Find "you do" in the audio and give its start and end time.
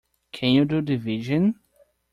0.55-0.81